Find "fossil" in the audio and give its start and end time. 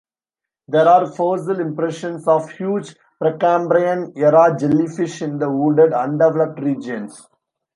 1.05-1.59